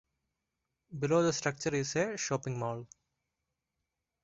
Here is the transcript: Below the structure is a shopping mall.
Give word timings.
Below 0.97 1.21
the 1.21 1.31
structure 1.31 1.75
is 1.75 1.95
a 1.95 2.17
shopping 2.17 2.57
mall. 2.57 2.87